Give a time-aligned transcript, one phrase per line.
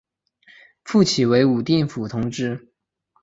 [0.83, 2.73] 复起为武定府同知。